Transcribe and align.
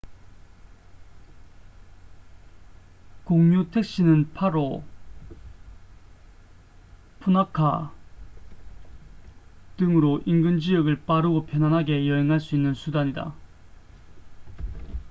공유 3.25 3.69
택시는 3.69 4.33
파로nu 4.33 4.83
150 7.19 7.19
푸나카nu 7.19 7.91
200 9.77 9.77
등으로 9.77 10.23
인근 10.25 10.59
지역을 10.59 11.03
빠르고 11.05 11.45
편안하게 11.45 12.07
여행할 12.09 12.39
수 12.39 12.55
있는 12.55 12.73
수단이다 12.73 13.35